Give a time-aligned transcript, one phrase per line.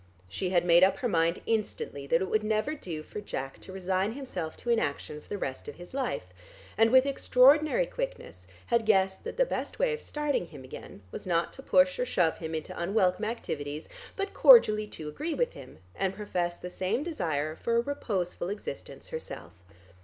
[0.27, 3.71] She had made up her mind instantly that it would never do for Jack to
[3.71, 6.25] resign himself to inaction for the rest of his life
[6.75, 11.27] and with extraordinary quickness had guessed that the best way of starting him again was
[11.27, 15.77] not to push or shove him into unwelcome activities, but cordially to agree with him,
[15.95, 19.53] and profess the same desire for a reposeful existence herself.